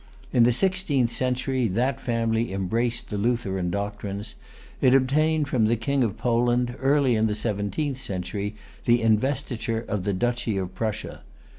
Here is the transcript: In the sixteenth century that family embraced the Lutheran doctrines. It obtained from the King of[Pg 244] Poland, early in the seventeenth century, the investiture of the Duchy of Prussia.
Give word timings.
In 0.33 0.41
the 0.41 0.51
sixteenth 0.51 1.11
century 1.11 1.67
that 1.67 1.99
family 2.01 2.51
embraced 2.51 3.11
the 3.11 3.19
Lutheran 3.19 3.69
doctrines. 3.69 4.33
It 4.81 4.95
obtained 4.95 5.47
from 5.47 5.67
the 5.67 5.75
King 5.75 6.01
of[Pg 6.01 6.17
244] 6.17 6.23
Poland, 6.23 6.75
early 6.79 7.13
in 7.15 7.27
the 7.27 7.35
seventeenth 7.35 7.99
century, 7.99 8.55
the 8.85 9.03
investiture 9.03 9.81
of 9.81 10.03
the 10.03 10.13
Duchy 10.13 10.57
of 10.57 10.73
Prussia. 10.73 11.21